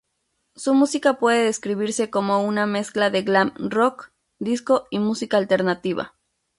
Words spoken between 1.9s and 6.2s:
como una mezcla de Glam rock, Disco y música alternativa.